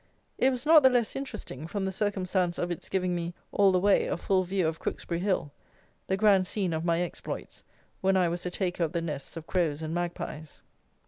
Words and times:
It 0.39 0.49
was 0.49 0.65
not 0.65 0.81
the 0.81 0.89
less 0.89 1.15
interesting 1.15 1.67
from 1.67 1.85
the 1.85 1.91
circumstance 1.91 2.57
of 2.57 2.71
its 2.71 2.89
giving 2.89 3.13
me 3.13 3.35
all 3.51 3.71
the 3.71 3.79
way 3.79 4.07
a 4.07 4.17
full 4.17 4.43
view 4.43 4.67
of 4.67 4.79
Crooksbury 4.79 5.19
Hill, 5.19 5.51
the 6.07 6.17
grand 6.17 6.47
scene 6.47 6.73
of 6.73 6.83
my 6.83 7.01
exploits 7.01 7.63
when 8.01 8.17
I 8.17 8.27
was 8.27 8.43
a 8.43 8.49
taker 8.49 8.83
of 8.83 8.93
the 8.93 9.01
nests 9.03 9.37
of 9.37 9.45
crows 9.45 9.83
and 9.83 9.93
magpies. 9.93 10.63